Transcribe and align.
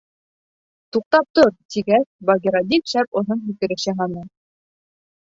—Туҡтап 0.97 1.27
тор,— 1.41 1.53
тигәс, 1.77 2.09
Багира 2.31 2.65
бик 2.75 2.93
шәп 2.95 3.23
оҙон 3.23 3.47
һикереш 3.47 3.89
яһаны. 3.93 4.29